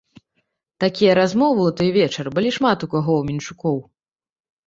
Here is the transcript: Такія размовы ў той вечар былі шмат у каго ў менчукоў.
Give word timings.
Такія 0.83 1.11
размовы 1.19 1.61
ў 1.65 1.71
той 1.81 1.89
вечар 1.99 2.25
былі 2.37 2.49
шмат 2.57 2.77
у 2.87 2.91
каго 2.93 3.11
ў 3.19 3.27
менчукоў. 3.27 3.77